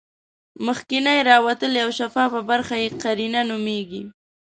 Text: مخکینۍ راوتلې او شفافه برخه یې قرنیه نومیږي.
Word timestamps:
مخکینۍ 0.65 1.19
راوتلې 1.29 1.79
او 1.85 1.89
شفافه 1.99 2.41
برخه 2.49 2.75
یې 2.83 2.89
قرنیه 3.03 3.41
نومیږي. 3.49 4.03